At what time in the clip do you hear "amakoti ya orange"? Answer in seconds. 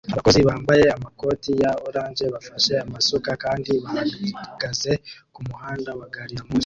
0.97-2.25